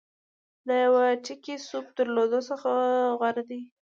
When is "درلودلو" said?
1.97-2.39